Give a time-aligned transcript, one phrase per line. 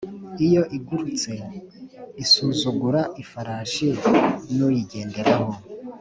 [0.45, 1.31] iyo igurutse
[2.23, 3.89] isuzugura ifarashi
[4.55, 5.51] n uyigenderaho